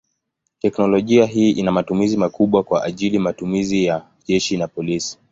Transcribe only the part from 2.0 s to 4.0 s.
makubwa kwa ajili matumizi